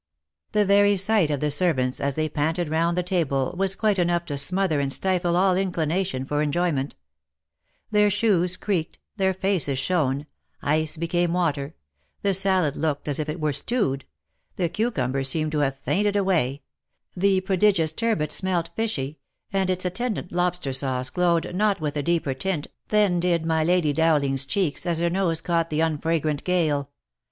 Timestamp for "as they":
2.01-2.27